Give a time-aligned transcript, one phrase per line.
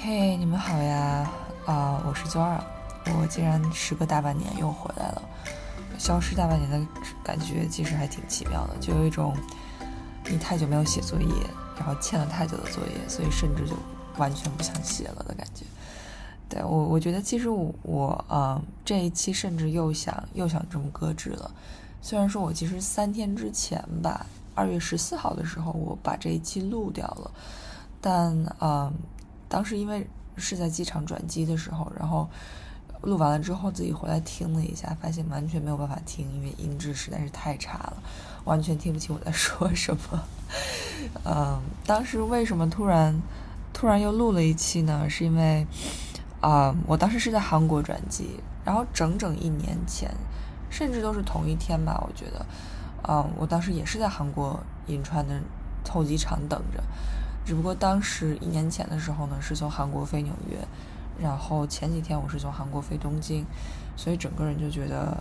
[0.00, 1.28] 嘿，你们好呀！
[1.66, 2.56] 啊，我是周二，
[3.20, 5.22] 我竟然时隔大半年又回来了。
[5.98, 6.86] 消失大半年的
[7.24, 9.36] 感觉其实还挺奇妙的，就有一种
[10.30, 11.28] 你太久没有写作业，
[11.76, 13.74] 然后欠了太久的作业，所以甚至就
[14.18, 15.64] 完全不想写了的感觉。
[16.48, 21.50] 对我，我觉得其实我我啊这一期甚至又想又想这么搁置了。
[22.00, 24.24] 虽然说我其实三天之前吧，
[24.54, 27.28] 二月十四号的时候我把这一期录掉了，
[28.00, 28.92] 但嗯
[29.48, 32.28] 当时因为是在机场转机的时候，然后
[33.02, 38.02] 录完了之后自己回来听了一下，发现完全没有办法听，因为音质实在是太差了，
[38.44, 40.22] 完全听不清我在说什么。
[41.24, 43.20] 嗯，当时为什么突然
[43.72, 45.08] 突然又录了一期呢？
[45.08, 45.66] 是因为。
[46.40, 50.08] 啊，我当时是在韩国转机，然后整整一年前，
[50.70, 52.46] 甚至都是同一天吧，我觉得，
[53.02, 55.34] 啊，我当时也是在韩国银川的
[55.90, 56.80] 候机场等着，
[57.48, 60.58] 只不过当时一年前的时候呢，是从韩国飞纽约，
[61.18, 63.46] 然后前几天我是从韩国飞东京，
[63.96, 65.16] 所以整个人就觉得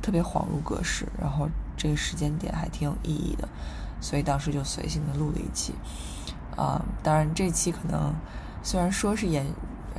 [0.00, 1.46] 特别恍如隔世，然后
[1.76, 3.46] 这个时间点还挺有意义的，
[4.00, 5.74] 所以当时就随性的录了一期，
[6.56, 8.14] 啊，当然这期可能
[8.62, 9.44] 虽然说是演。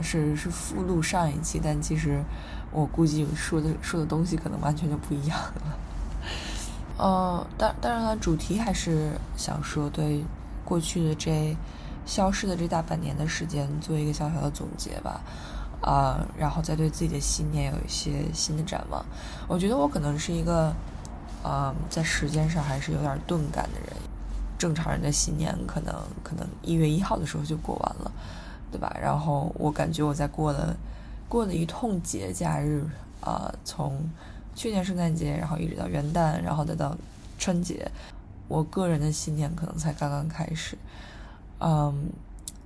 [0.01, 2.23] 是是附录上一期，但其实
[2.71, 5.77] 我估计说的说的东西可能完全就不一样了。
[6.95, 10.23] 呃，当当然了，主题还是想说对
[10.69, 11.57] 过去的这
[12.05, 15.19] 消失的这大半年的时间做一个小小的总结吧，
[15.81, 19.03] 啊，然后再对自己的新年有一些新的展望。
[19.47, 20.71] 我觉得我可能是一个，
[21.43, 23.89] 啊，在时间上还是有点钝感的人。
[24.59, 28.11] 正常人的新年可能可能一月一号的时候就过完了。
[28.71, 28.95] 对吧？
[29.01, 30.77] 然后我感觉我在过了
[31.27, 32.85] 过了一通节假日
[33.19, 34.07] 啊，从
[34.53, 36.95] 去年圣诞节，然后一直到元旦，然后再到
[37.39, 37.89] 春节，
[38.49, 40.77] 我个人的新年可能才刚刚开始，
[41.59, 42.09] 嗯，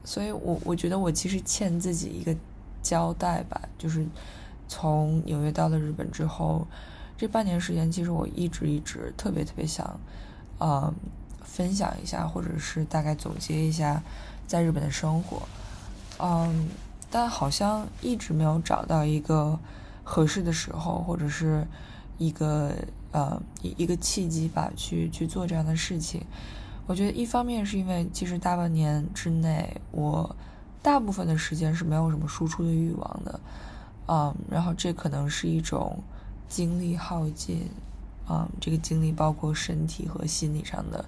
[0.03, 2.36] 所以我我觉得我其实欠自己一个
[2.81, 4.03] 交代吧，就是
[4.67, 6.66] 从纽约到了日本之后，
[7.18, 10.00] 这半年时间，其实我一直一直特别特别想，
[10.59, 10.91] 嗯，
[11.44, 14.02] 分享一下，或者是大概总结一下
[14.47, 15.41] 在日本的生活。
[16.19, 16.69] 嗯，
[17.12, 19.59] 但好像一直没有找到一个
[20.03, 21.68] 合适的时候，或者是
[22.18, 22.74] 一个
[23.12, 26.22] 呃一一个契机吧，去去做这样的事情。
[26.85, 30.35] 我觉得一方面是因为其实大半年之内，我
[30.81, 33.40] 大部分的时间是没有什么输出的欲望的，
[34.07, 35.97] 嗯，然后这可能是一种
[36.50, 37.69] 精力耗尽，
[38.29, 41.06] 嗯，这个精力包括身体和心理上的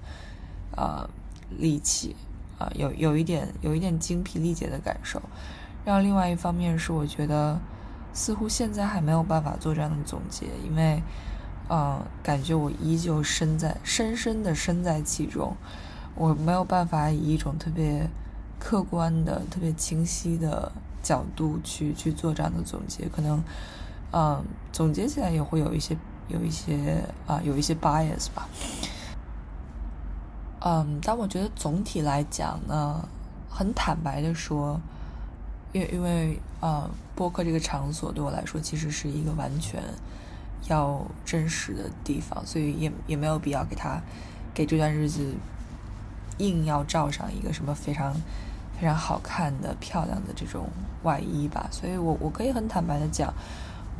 [0.75, 1.09] 啊
[1.57, 2.15] 力气。
[2.57, 5.21] 啊，有有一点有一点精疲力竭的感受，
[5.83, 7.59] 然后另外一方面是我觉得
[8.15, 11.03] 似乎现在还没有办法做这样的总结，因为，
[11.69, 15.53] 嗯，感觉我依旧身在深深的身在其中，
[16.15, 18.09] 我没有办法以一种特别
[18.57, 20.71] 客观的、特别清晰的
[21.03, 23.43] 角度去去做这样的总结，可能，
[24.13, 25.97] 嗯，总结起来也会有一些
[26.29, 28.47] 有一些啊有一些 bias 吧。
[30.61, 33.07] 嗯，但我觉得总体来讲呢，
[33.49, 34.79] 很坦白的说，
[35.75, 39.83] 因为因为呃，播客这个场所对我来说其实是一个完全
[40.69, 44.01] 要真实的地方，所以也也没有必要给他
[44.53, 45.35] 给这段日子
[46.37, 48.13] 硬要罩上一个什么非常
[48.79, 50.69] 非常好看的漂亮的这种
[51.03, 51.67] 外衣吧。
[51.69, 53.33] 所以我我可以很坦白的讲，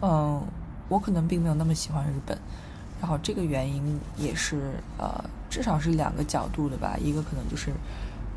[0.02, 0.42] 嗯，
[0.88, 2.38] 我可能并没有那么喜欢日本，
[3.02, 5.24] 然后这个原因也是呃。
[5.48, 7.72] 至少是两个角度的吧，一个可能就是，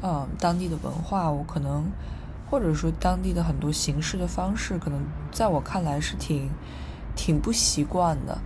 [0.03, 1.85] 嗯，当地的文化，我可能，
[2.51, 5.01] 或者说当地的很多形式的方式，可能
[5.31, 6.49] 在我看来是挺，
[7.15, 8.39] 挺不习惯的。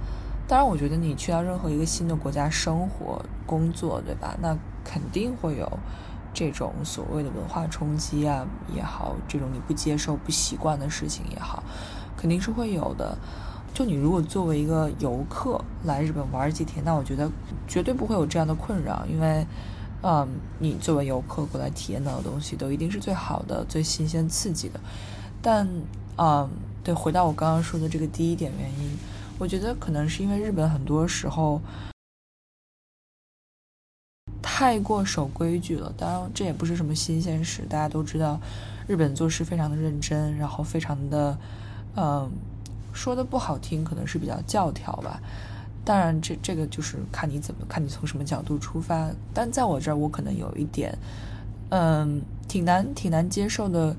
[0.49, 4.37] 当然，我觉得你去到任何一个新的国家生活、工作，对吧？
[4.41, 5.79] 那肯定会有
[6.35, 11.62] 这种所谓的文化冲击啊也好，这种你不接受、不习惯的事情也好，
[12.17, 13.17] 肯定是会有的。
[13.73, 17.31] 就你如果作为一个游客来日本玩几天，那我觉得
[17.67, 19.47] 绝对不会有这样的困扰，因为，
[20.03, 24.81] 嗯，你作为游客过来体验到的东西都一定是最好的、最新鲜、刺激的。
[25.41, 25.69] 但，
[26.17, 26.49] 嗯，
[26.82, 28.99] 对，回到我刚刚说的这个第一点原因，
[29.38, 31.61] 我觉得可能是因为日本很多时候
[34.43, 35.93] 太过守规矩了。
[35.97, 38.41] 当然，这也不是什么新鲜事，大家都知道，
[38.87, 41.38] 日本做事非常的认真，然后非常的，
[41.97, 42.31] 嗯。
[42.94, 45.19] 说的不好听，可能是比较教条吧。
[45.84, 49.11] 当然，这这个就是看你怎么看你从什么角度出发。
[49.34, 50.96] 但在我这儿，我可能有一点，
[51.70, 53.96] 嗯，挺难挺难接受的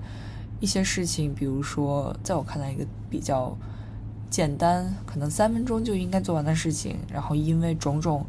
[0.62, 1.35] 一些事情。
[1.35, 3.57] 比如说，在我看来，一个比较
[4.30, 8.25] 简单，可能三分钟就应该做完的事情，然后因为种种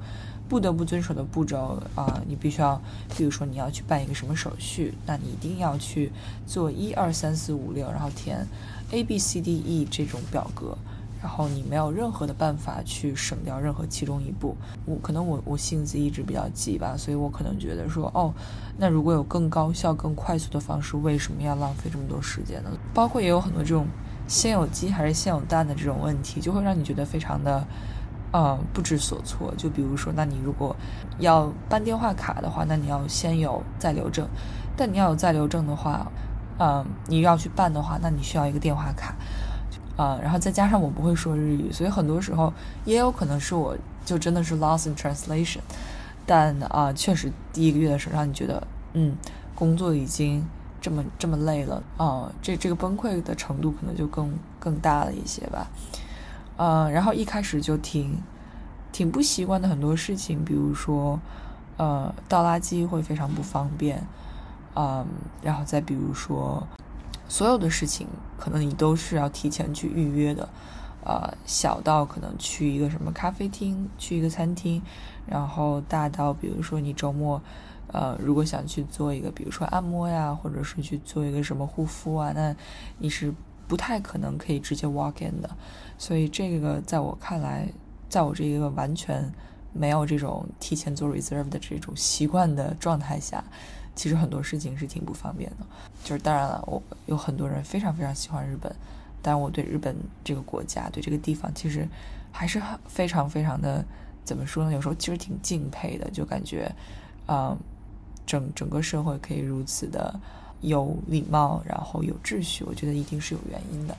[0.48, 2.82] 不得不遵守的步骤啊，你必须要，
[3.16, 6.10] 比如说你要去办一个什么手续，那你一定要去
[6.44, 8.44] 做一二三四五六，然后填
[8.90, 10.76] A B C D E 这种表格。
[11.24, 14.54] 然后你没有任何的办法去省掉任何其中一步。
[14.84, 18.30] 我可能我我性子一直比较急吧，所以我可能觉得说，哦，
[18.76, 22.70] 那如果有更高效、更快速的方式，为什么要浪费这么多时间呢？
[22.92, 23.86] 包括也有很多这种
[24.28, 27.66] 先有鸡还是先有蛋的这种问题，就会让你觉得非常的，
[28.30, 29.50] 呃，不知所措。
[29.56, 30.76] 就比如说，那你如果
[31.20, 34.26] 要办电话卡的话，那你要先有在留证；
[34.76, 36.06] 但你要有在留证的话，
[36.58, 39.14] 嗯，你要去办的话，那你需要一个电话卡。
[39.96, 42.52] 啊，然后再加上我不会说日语，所以很多时候
[42.84, 45.60] 也有可能是我就真的是 lost in translation。
[46.26, 49.14] 但啊，确实第一个月的时候让你觉得，嗯，
[49.54, 50.44] 工作已经
[50.80, 55.68] 这么这么累了啊，这这个崩溃的程度可能就更更大了一些吧。
[56.56, 58.18] 呃，然后一开始就挺
[58.90, 61.20] 挺不习惯的很多事情，比如说
[61.76, 64.06] 呃倒垃圾会非常不方便，
[64.74, 65.06] 嗯，
[65.42, 66.66] 然后再比如说。
[67.28, 68.06] 所有的事情
[68.38, 70.48] 可能你都是要提前去预约的，
[71.04, 74.80] 呃，小到可能去一个什么咖啡厅，去一个餐厅，
[75.26, 77.40] 然后大到比如说你周末，
[77.88, 82.54] 呃，如果想去做一个，比如说按摩呀，或者是去做一个什么护肤啊，那
[82.98, 83.32] 你是
[83.66, 85.50] 不太可能可以直接 walk in 的。
[85.96, 87.68] 所以这个在我看来，
[88.08, 89.32] 在我这一个完全
[89.72, 93.42] 没有这种提前做 reserve 的这种习惯的状态下。
[93.94, 95.66] 其实很多事情是挺不方便的，
[96.02, 98.74] 就是当然了，我有很多人非常非常喜欢日本，
[99.22, 99.94] 但我对日本
[100.24, 101.86] 这个国家，对这个地方，其实
[102.32, 103.84] 还是很非常非常的
[104.24, 104.72] 怎么说呢？
[104.72, 106.68] 有时候其实挺敬佩的，就感觉，
[107.28, 107.56] 嗯，
[108.26, 110.18] 整整个社会可以如此的
[110.60, 113.96] 有礼貌，然后有秩序，我觉得一定是有原因的。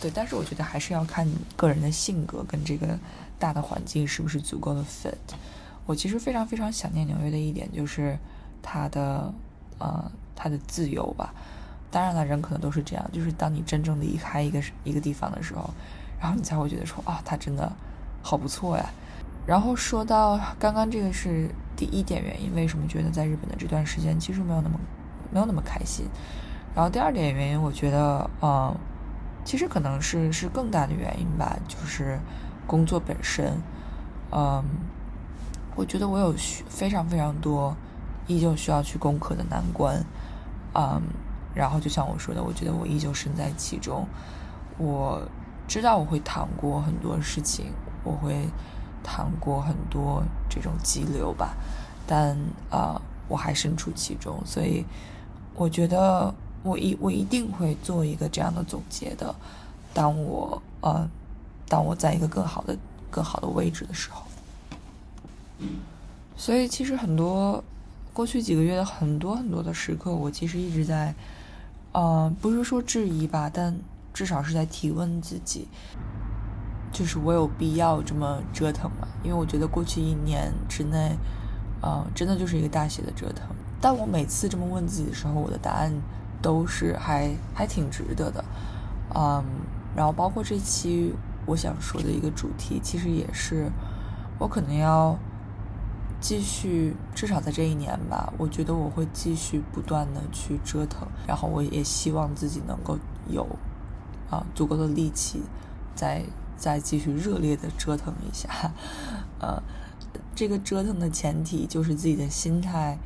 [0.00, 2.96] 对，但是我觉得还是要看个人的性格跟这个
[3.38, 5.34] 大的环境是不是足够的 fit。
[5.86, 8.16] 我其实非常非常想念纽约的一点就是。
[8.62, 9.32] 他的，
[9.78, 11.34] 呃，他的自由吧。
[11.90, 15.68] 当然了，人可能都是这样，就是当你真正离开一个一个地方的时候，
[16.18, 17.70] 然后你才会觉得说，啊，他真的
[18.22, 18.86] 好不错呀。
[19.44, 24.80] 然后说到刚刚这个是第一点原因，为什么觉得在日本的这段时间其实没有那么
[25.30, 26.06] 没有那么开心。
[26.74, 28.74] 然后第二点原因，我觉得，呃，
[29.44, 32.18] 其实可能是是更大的原因吧，就是
[32.66, 33.60] 工作本身。
[34.30, 34.64] 嗯，
[35.74, 36.32] 我觉得我有
[36.70, 37.76] 非常非常多。
[38.26, 40.04] 依旧需要去攻克的难关，
[40.74, 41.02] 嗯，
[41.54, 44.06] 然后就像我说的，我觉得我依旧身在其中。
[44.78, 45.20] 我
[45.68, 47.72] 知道我会淌过很多事情，
[48.04, 48.48] 我会
[49.02, 51.54] 淌过很多这种激流吧，
[52.06, 52.36] 但
[52.70, 54.84] 啊，我还身处其中，所以
[55.54, 56.32] 我觉得
[56.62, 59.34] 我一我一定会做一个这样的总结的。
[59.92, 61.08] 当我呃，
[61.68, 62.76] 当我在一个更好的
[63.10, 64.22] 更好的位置的时候，
[66.36, 67.62] 所以其实很多。
[68.12, 71.14] 过去几个月的很多很多的时刻，我其实一直在，
[71.92, 73.74] 呃，不是说质疑吧，但
[74.12, 75.66] 至少是在提问自己，
[76.92, 79.08] 就是我有必要这么折腾吗？
[79.22, 81.16] 因为我觉得过去一年之内，
[81.80, 83.46] 呃，真的就是一个大写的折腾。
[83.80, 85.90] 但我每次这么问自己的时候，我的答案
[86.42, 88.44] 都是还还挺值得的，
[89.14, 89.42] 嗯。
[89.96, 91.14] 然后包括这期
[91.46, 93.70] 我想说的一个主题，其实也是
[94.38, 95.18] 我可能要。
[96.22, 102.96] 继续，至少在这一年吧，我觉得我会继续不断的去折腾，然后我也希望自己能够
[103.28, 103.44] 有
[104.30, 105.42] 啊足够的力气，
[105.96, 106.24] 再
[106.56, 108.48] 再继续热烈的折腾一下。
[109.40, 109.60] 呃，
[110.32, 112.96] 这个折腾的前提就是自己的心态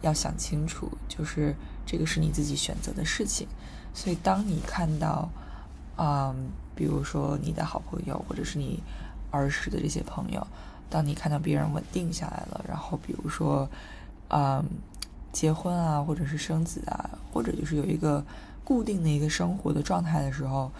[0.00, 3.48] 要想清楚，就是这个是你自己选择的事情。
[3.92, 5.28] 所以当你看到
[5.96, 6.32] 啊，
[6.76, 8.80] 比如说你的好朋友，或者是你
[9.32, 10.46] 儿时的这些朋友。
[10.92, 13.66] 当你看到别人稳定下来了，然后比如说，
[14.28, 14.62] 嗯，
[15.32, 18.22] 结婚啊，或者是生子啊，或者就是有一个
[18.62, 20.70] 固定的一个生活的状态的时候，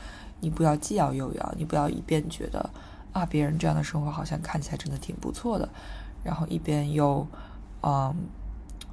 [0.40, 2.68] 你不要既要又要，你不要一边觉得
[3.14, 5.66] 啊，别人这样的生活好像看起来真的挺不错的，
[6.22, 7.26] 然后一边又
[7.80, 8.14] 嗯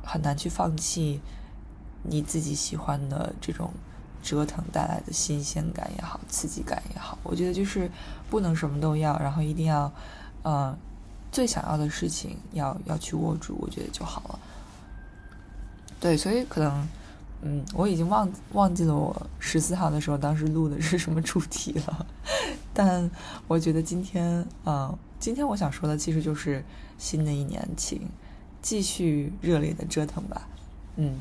[0.02, 1.20] 很难去放弃
[2.04, 3.74] 你自己喜欢的这种
[4.24, 7.92] 折腾带来的新鲜感也好，刺激感也好，我觉得就是
[8.30, 9.92] 不能什么都要，然后一定要
[10.44, 10.78] 嗯。
[11.32, 14.40] 最想要的事情要要去握住，我觉得就好了。
[16.00, 16.88] 对，所以可能，
[17.42, 22.06] 嗯，我已经忘忘记了我十四号的时候当时录的是什么主题了。
[22.74, 23.10] 但
[23.48, 26.64] 我觉得今天，嗯，今天我想说的其实就是
[26.98, 28.10] 新的一年，请
[28.62, 30.48] 继续热烈的折腾吧。
[30.96, 31.20] 嗯，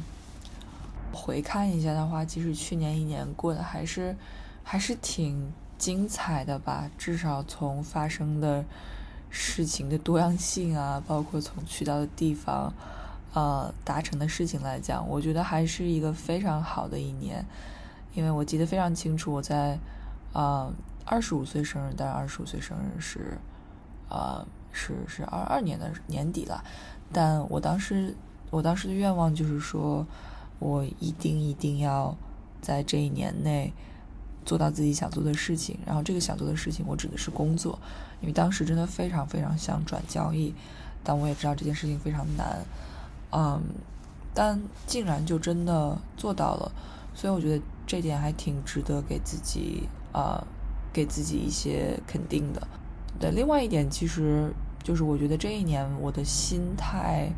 [1.13, 4.17] 回看一下的话，其实去年一年过得还是
[4.63, 8.65] 还是挺精彩的吧，至少从发生的。
[9.31, 12.73] 事情的多样性啊，包括从去到的地方，
[13.35, 17.45] 呃，达成的事情来讲，我觉得还是一个非常好的一年。
[18.15, 19.79] 因为我记得非常清楚，我在
[20.33, 20.73] 啊
[21.05, 23.39] 二十五岁生日，当然二十五岁生日是
[24.09, 26.65] 啊是是二二年的年底了，
[27.13, 28.17] 但我当时
[28.51, 30.07] 我当时的愿望就是说，
[30.59, 32.17] 我一定一定要
[32.61, 33.73] 在这一年内。
[34.49, 37.79] 做到自己想做的事情，然后这个想做的事情，我指的是工作，
[38.23, 40.55] 因为当时真的非常非常想转交易，
[41.05, 42.65] 但我也知道这件事情非常难，
[43.31, 43.61] 嗯，
[44.33, 46.73] 但竟然就真的做到了，
[47.15, 50.43] 所以我觉得这点还挺值得给自己啊，
[50.95, 52.67] 给自己一些肯定的。
[53.21, 54.51] 对，另外一点其实
[54.83, 57.31] 就是我觉得这一年我的心态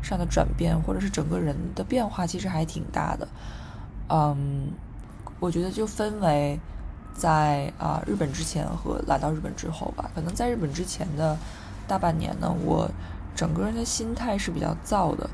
[0.00, 3.26] 上的转变，或者是整个人的变化，其实还挺大的，
[4.08, 4.70] 嗯。
[5.42, 6.56] 我觉得就分为
[7.12, 10.08] 在啊日本之前和来到日本之后吧。
[10.14, 11.36] 可能在日本之前的
[11.88, 12.88] 大半年呢，我
[13.34, 15.28] 整个人的心态是比较燥的。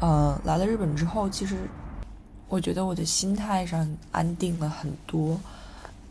[0.00, 1.58] 嗯，来了日本之后，其实
[2.48, 5.38] 我觉得我的心态上安定了很多。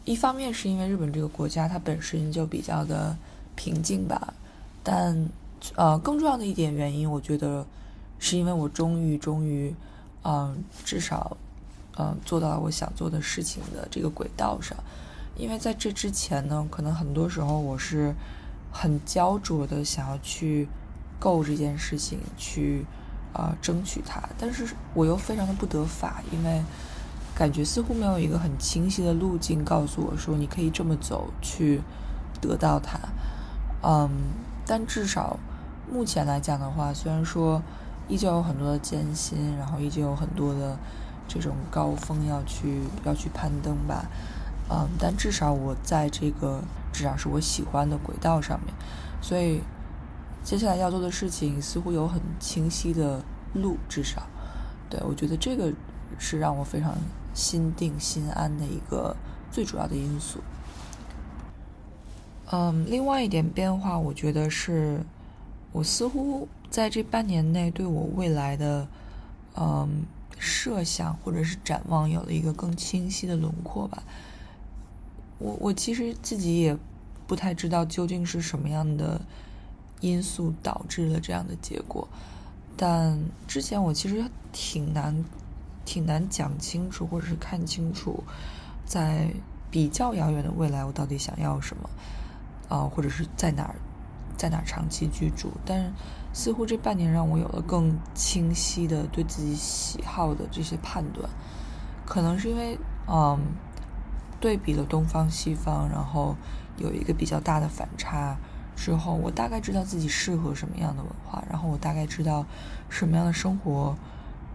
[0.05, 3.17] 一方面是因为日本这个国家它本身就比较的
[3.55, 4.31] 平静吧，
[4.83, 5.27] 但
[5.75, 7.65] 呃更重要的一点原因，我觉得
[8.19, 9.73] 是因为我终于终于
[10.21, 11.35] 嗯至少。
[11.95, 14.75] 嗯，做到我想做的事情的这个轨道上，
[15.37, 18.15] 因为在这之前呢，可能很多时候我是
[18.71, 20.67] 很焦灼的想要去
[21.19, 22.83] 够这件事情，去
[23.31, 26.63] 啊争取它，但是我又非常的不得法，因为
[27.35, 31.79] 感觉似乎没有一个很清晰的路径告诉我说你可以这么走去
[32.41, 32.97] 得到它。
[33.83, 34.09] 嗯，
[34.65, 35.37] 但至少
[35.91, 37.61] 目前来讲的话，虽然说
[38.07, 40.75] 依旧有很多的艰辛，然后依旧有很多的。
[41.27, 44.05] 这种高峰要去要去攀登吧，
[44.69, 46.61] 嗯，但至少我在这个
[46.91, 48.73] 至少是我喜欢的轨道上面，
[49.21, 49.61] 所以
[50.43, 54.23] 接下来要做的事情似乎有很清晰的路，至少，
[54.89, 55.73] 对我觉得这个
[56.19, 56.95] 是让我非常
[57.33, 59.15] 心定心安的一个
[59.49, 60.39] 最主要的因素。
[62.51, 65.01] 嗯，另外一点变化，我觉得是
[65.71, 68.87] 我似乎在这半年内对我未来的，
[69.55, 70.05] 嗯。
[70.43, 74.03] 设想或者是展望有了一个更清晰的轮廓吧。
[75.39, 76.77] 我我其实自己也
[77.25, 79.21] 不太知道究竟是什么样的
[80.01, 82.05] 因素导致了这样的结果，
[82.75, 85.23] 但之前我其实挺难
[85.85, 88.21] 挺难讲清楚或者是看清楚，
[88.85, 89.29] 在
[89.71, 91.89] 比较遥远的未来我到底想要什么
[92.67, 93.75] 啊，或者是在哪儿
[94.37, 95.91] 在哪儿长期居住，但是。
[96.33, 101.29] 似乎这半年让我有了更清晰的对自己喜好的这些判断，
[102.07, 103.39] 可能是因为嗯，
[104.41, 106.35] 对比了东方西方，然后
[106.77, 108.35] 有一个比较大的反差
[108.75, 112.43] 之后，我大概知道自己适合什么样的文化，然后我大概知道
[112.89, 113.95] 什么样的生活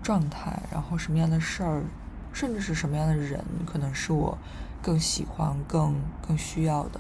[0.03, 1.85] 状态，然后什么样的事儿，
[2.33, 4.37] 甚至是什么样的人，可能是我
[4.83, 5.95] 更喜欢、更
[6.27, 6.99] 更需要的。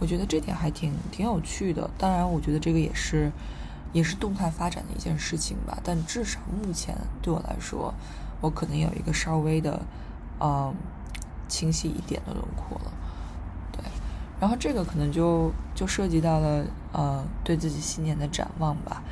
[0.00, 1.88] 我觉得这点还挺挺有趣的。
[1.96, 3.30] 当然，我觉得这个也是。
[3.92, 7.92] 也是动态发展的一件事情吧，但至少目前对我来说，
[8.40, 9.80] 我可能有一个稍微的，
[10.40, 10.74] 嗯，
[11.48, 12.92] 清晰一点的轮廓了。
[13.72, 13.82] 对，
[14.40, 19.02] 然后这个可能就就涉及到了，呃，对自己新年的展望吧。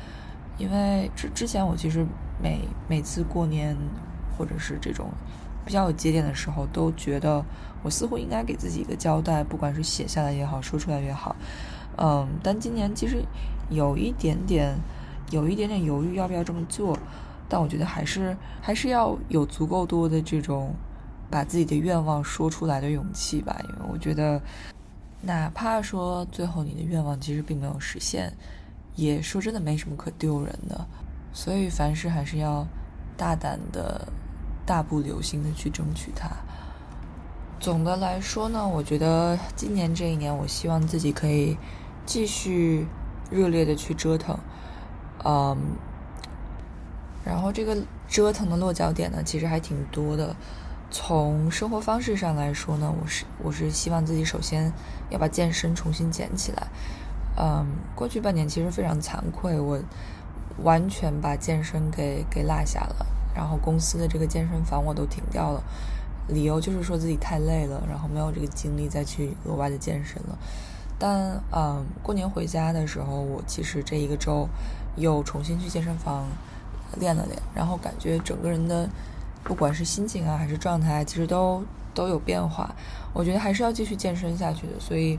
[0.57, 2.05] 因为之之前我其实
[2.41, 3.77] 每每次过年
[4.37, 5.09] 或者是这种
[5.65, 7.43] 比较有节点的时候，都觉得
[7.83, 11.35] 我似乎应该给自己一个交代，不管是写下来也好，说出来也好。
[11.97, 13.23] 嗯，但今年其实
[13.69, 14.75] 有一点点，
[15.31, 16.97] 有一点点犹豫要不要这么做，
[17.47, 20.73] 但我觉得还是还是要有足够多的这种
[21.29, 24.41] 把自己的愿望说出来的勇气吧，因为我觉得
[25.21, 28.33] 哪怕说最后你的愿望其实并没有实现，
[28.95, 30.87] 也说真的没什么可丢人的，
[31.31, 32.65] 所以凡事还是要
[33.15, 34.07] 大胆的、
[34.65, 36.29] 大步流星的去争取它。
[37.59, 41.55] 总的来说呢，我觉得今年这一年，我希望自己可以。
[42.05, 42.87] 继续
[43.29, 44.37] 热烈的去折腾，
[45.23, 45.57] 嗯，
[47.23, 50.35] 然后这个折腾的落脚点呢，其实还挺多的。
[50.91, 54.73] 从生活方式上来说呢，我是我是希望自己首先
[55.11, 56.67] 要把健身重新捡起来。
[57.37, 59.79] 嗯，过去半年其实非常惭愧，我
[60.63, 63.05] 完全把健身给给落下了，
[63.35, 65.63] 然后公司的这个健身房我都停掉了，
[66.27, 70.37] 理由就是说自己太累了，然后没有这个精力再去额外的健身了。
[70.99, 74.47] 但嗯，过年回家的时候，我其实这一个周
[74.97, 76.27] 又重新去健身房
[76.99, 78.89] 练了练，然后感觉整个人的
[79.43, 81.63] 不管是心情啊还是状态，其实都
[81.93, 82.75] 都有变化。
[83.13, 85.17] 我觉得还是要继续健身下去的，所以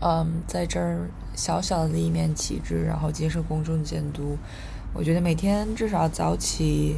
[0.00, 4.38] 嗯，在这儿小小的一面旗帜，然后接受公众监督。
[4.94, 6.96] 我觉得每天至少早起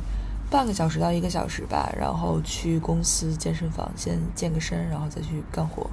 [0.51, 5.91] 半个小时到一个小时吧，然后去公司健身房先健个身，然后再去干活。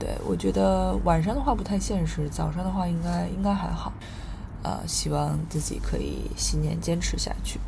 [0.00, 3.92] 对我觉得晚上的话不太现实，早上的话应该应该还好。
[4.62, 7.60] 呃，希望自己可以新年坚持下去。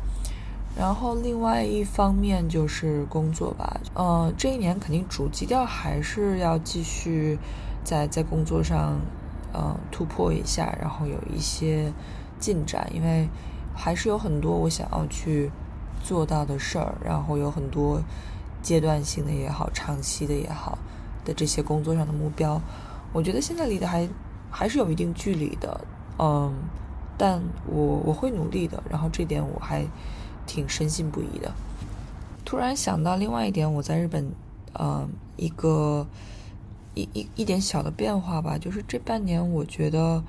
[0.75, 7.37] 然后另外一方面就是工作吧，呃，这一年肯定主基调还是要继续
[7.83, 8.99] 在在工作上，
[9.53, 11.93] 呃，突破一下，然后有一些
[12.39, 13.29] 进展，因为
[13.75, 15.51] 还是有很多我想要去
[16.03, 18.01] 做到的事儿，然后有很多
[18.63, 20.77] 阶段性的也好，长期的也好
[21.23, 22.61] 的这些工作上的目标，
[23.11, 24.07] 我觉得现在离的还
[24.49, 25.81] 还是有一定距离的，
[26.19, 26.53] 嗯，
[27.17, 29.85] 但我我会努力的，然后这点我还。
[30.45, 31.53] 挺深信不疑的。
[32.43, 34.29] 突然想到另外一点，我在日本，
[34.77, 36.05] 嗯，一个
[36.95, 40.21] 一一一点小的变化吧，就是这半年我觉得，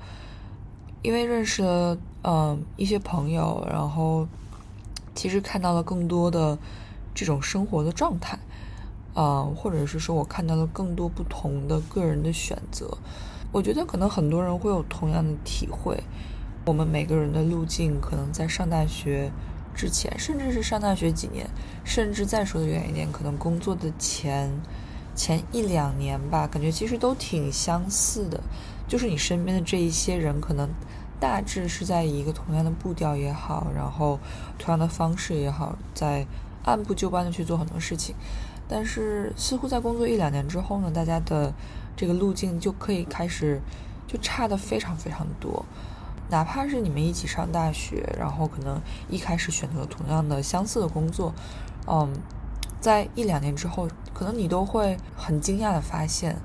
[1.01, 4.25] 因为认识了嗯一些朋友，然后
[5.13, 6.57] 其实看到了更多的
[7.13, 8.39] 这种生活的状态，
[9.15, 12.95] 啊，或者是说我看到了更多不同的个人的选择。
[13.51, 16.03] 我觉得可能很多人会有同样的体会，
[16.65, 19.31] 我们每个人的路径可能在上大学。
[19.77, 21.45] 之前，甚至是上大学几年，
[21.83, 24.49] 甚至再说的远一点，可能工作的前
[25.13, 28.41] 前一两年吧，感觉其实都挺相似的。
[28.87, 30.69] 就是你身边的这一些人，可能
[31.19, 34.17] 大致是在以一个同样的步调也好，然后
[34.57, 36.25] 同样的方式也好，在
[36.63, 38.15] 按部就班的去做很多事情。
[38.67, 41.53] 但是，似乎在工作一两年之后呢，大家的
[41.95, 43.61] 这个路径就可以开始
[44.07, 45.65] 就差的非常非常多。
[46.29, 51.31] 哪怕是你们一起上大学，然后可能一开始选择同样的相似的工作，
[51.87, 52.11] 嗯，
[52.81, 56.35] 在一两年之后，可能你都会很惊讶的发现，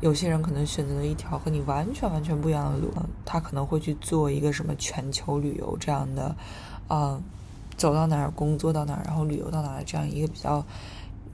[0.00, 2.92] 有些人可能选择了一条和你完全完全不一样的路，
[3.24, 6.34] 他可能会去做一个什么全球旅游这样的，
[6.88, 7.22] 嗯，
[7.76, 10.64] 走到哪儿工作到哪儿，然后旅游到哪儿这样一个比较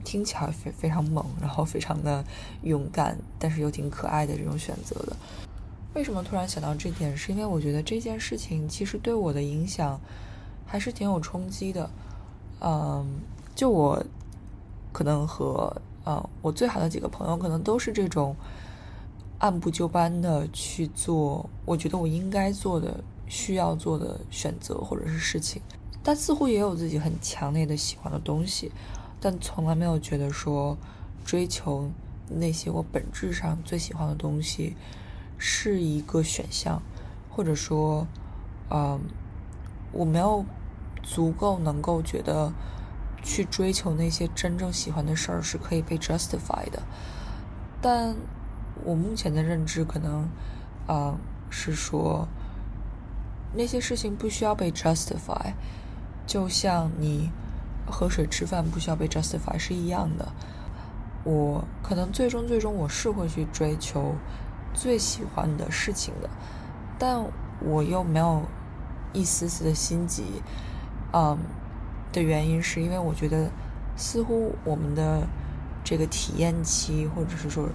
[0.03, 2.23] 听起来非非常猛，然后非常的
[2.63, 5.15] 勇敢，但是又挺可爱的这种选择的。
[5.93, 7.15] 为什么突然想到这点？
[7.17, 9.99] 是因为我觉得这件事情其实对我的影响
[10.65, 11.89] 还是挺有冲击的。
[12.59, 13.05] 嗯，
[13.55, 14.03] 就我
[14.91, 18.35] 可能和呃我最好的几个朋友，可能都是这种
[19.39, 25.61] 按部就班的去做，我觉得我应该做的、需要做的选择或者是事情。
[26.03, 28.71] 但似乎也有自己很强烈的喜欢的东西，
[29.19, 30.77] 但从来没有觉得说
[31.25, 31.91] 追求
[32.29, 34.75] 那些我本质上最喜欢的东西。
[35.39, 36.81] 是一个选项，
[37.29, 38.07] 或者说，
[38.71, 38.99] 嗯，
[39.91, 40.43] 我没有
[41.03, 42.51] 足够能够觉得
[43.21, 46.81] 去追求那些真正喜欢的事儿是可以被 justify 的。
[47.79, 48.15] 但
[48.83, 50.27] 我目前的认知可能，
[50.87, 51.15] 啊，
[51.51, 52.27] 是说
[53.53, 55.53] 那些事情不需要被 justify，
[56.25, 57.29] 就像你
[57.89, 60.27] 喝水吃饭不需要被 justify 是一样的。
[61.23, 64.15] 我可能最终最终我是会去追求。
[64.73, 66.29] 最喜欢的事情的，
[66.99, 67.25] 但
[67.61, 68.43] 我又没有
[69.11, 70.23] 一丝丝的心急，
[71.13, 71.35] 嗯，
[72.13, 73.49] 的原因是因为我觉得
[73.95, 75.25] 似乎我们的
[75.83, 77.67] 这个体验期或者是说，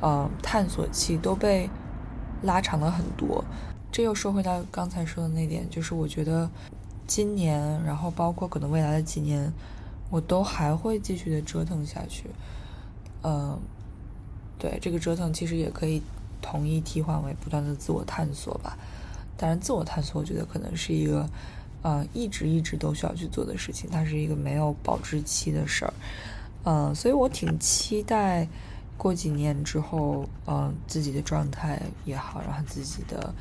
[0.00, 1.68] 呃，探索期都被
[2.42, 3.44] 拉长了很多。
[3.90, 6.48] 这又说回到刚才说的那点，就是我觉得
[7.06, 9.52] 今年，然后包括可能未来的几年，
[10.10, 12.24] 我都还会继续的折腾下去。
[13.22, 13.58] 嗯，
[14.58, 16.02] 对，这个折腾其实也可以。
[16.42, 18.76] 统一替换为不断的自我探索吧，
[19.34, 21.26] 当然，自我探索我觉得可能是一个，
[21.80, 25.94] 呃，一直一直都需要去做的事情，它是一个没有保质期的事儿，
[26.64, 28.46] 嗯，所以我挺期待
[28.98, 33.34] 过几年之后，嗯，自己的状态也好，然后自己的，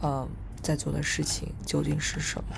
[0.00, 0.28] 嗯，
[0.62, 2.54] 在做的事情究竟是什么。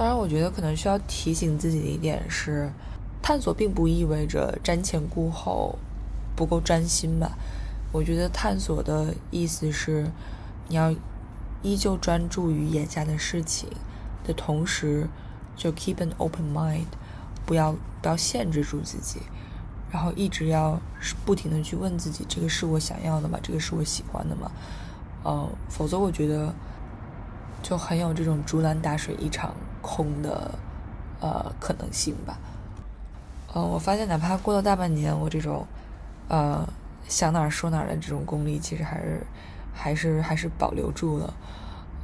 [0.00, 2.72] 当然，我觉得可能需要提醒自己的一点是，
[3.20, 5.78] 探索并不意味着瞻前顾后，
[6.34, 7.32] 不够专心吧。
[7.92, 10.10] 我觉得探索的意思是，
[10.68, 10.90] 你要
[11.60, 13.68] 依旧专注于眼下的事情
[14.24, 15.06] 的同时，
[15.54, 16.86] 就 keep an open mind，
[17.44, 19.20] 不要不要限制住自己，
[19.90, 20.80] 然后一直要
[21.26, 23.38] 不停的去问自己：这个是我想要的吗？
[23.42, 24.50] 这个是我喜欢的吗？
[25.24, 26.54] 呃，否则我觉得
[27.62, 30.50] 就很有这种竹篮打水一场空的
[31.20, 32.38] 呃可能性吧。
[33.52, 35.66] 呃，我发现哪怕过了大半年，我这种
[36.28, 36.66] 呃。
[37.08, 39.26] 想哪儿说哪儿的这种功力，其实还是
[39.74, 41.34] 还是还是保留住了，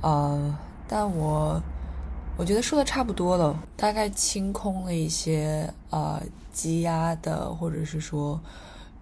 [0.03, 0.53] 嗯，
[0.89, 1.63] 但我
[2.37, 6.21] 我觉得说的差不多了，大概清空了一些呃
[6.53, 8.41] 积压的或者是说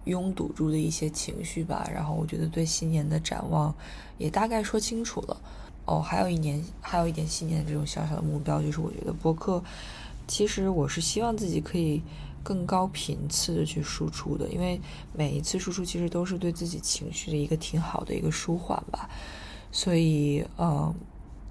[0.03, 1.89] 拥堵住的一些情绪吧。
[1.91, 3.73] 然后我觉得对新年的展望
[4.19, 5.35] 也大概说清楚了。
[5.85, 9.63] 哦，还有一年，还有一点新年的这种小小的目标，就是我觉得播客，
[10.27, 12.01] 其实我是希望自己可以
[12.43, 14.81] 更高频次的去输出的，因为
[15.13, 19.07] 每一次输出其实都是对自己情绪的一个挺好的一个舒缓吧。
[19.71, 20.91] 所以，呃，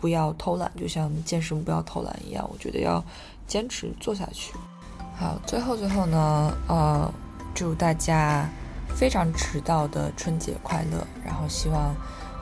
[0.00, 3.04] 不要偷懒，就像健身不要偷懒一样，我觉得要
[3.46, 4.52] 坚持做下去。
[5.14, 7.12] 好，最后最后呢，呃，
[7.54, 8.48] 祝大家
[8.96, 11.94] 非常迟到的春节快乐，然后希望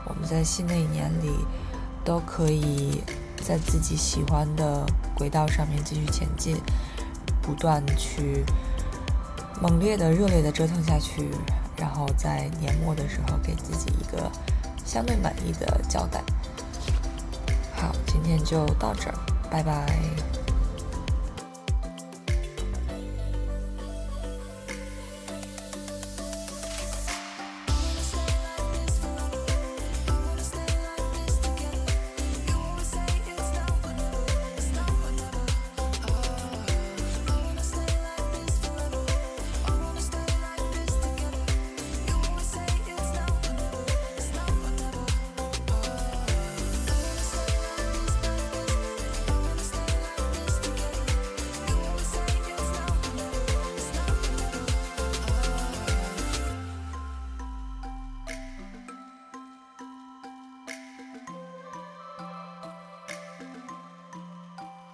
[0.07, 1.29] 我们在新的一年里。
[2.03, 3.01] 都可以
[3.45, 4.85] 在自己喜欢的
[5.15, 6.57] 轨道上面继续前进，
[7.41, 8.43] 不断去
[9.61, 11.29] 猛烈的、热烈的折腾下去，
[11.77, 14.31] 然后在年末的时候给自己一个
[14.85, 16.21] 相对满意的交代。
[17.75, 19.15] 好，今天就到这儿，
[19.49, 20.42] 拜拜。